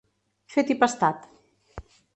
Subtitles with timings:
[0.53, 1.31] Fet i pastat.